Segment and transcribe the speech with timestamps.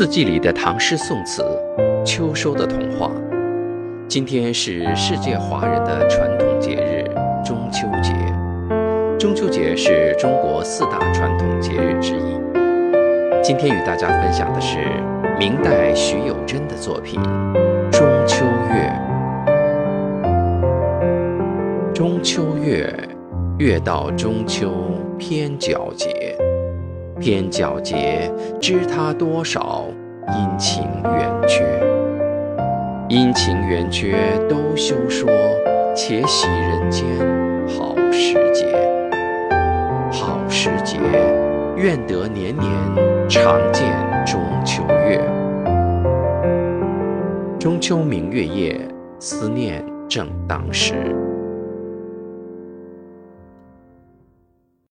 [0.00, 1.44] 四季里的唐诗宋词，
[2.06, 3.10] 秋收的童话。
[4.08, 7.04] 今天是世界华人的传统节日
[7.44, 8.14] 中秋节。
[9.18, 12.40] 中秋节是中国四大传统节日之一。
[13.42, 14.78] 今天与大家分享的是
[15.38, 17.20] 明代徐有贞的作品
[17.90, 18.90] 《中秋月》。
[21.92, 22.90] 中秋月，
[23.58, 24.72] 月到中秋
[25.18, 26.34] 偏皎洁。
[27.20, 29.84] 偏皎洁，知他多少
[30.28, 31.62] 阴晴圆缺。
[33.10, 34.16] 阴晴圆缺
[34.48, 35.30] 都休说，
[35.94, 37.04] 且喜人间
[37.68, 38.66] 好时节。
[40.10, 40.98] 好时节，
[41.76, 42.68] 愿得年年
[43.28, 43.84] 常见
[44.24, 45.20] 中秋月。
[47.58, 48.80] 中秋明月夜，
[49.18, 51.14] 思念正当时。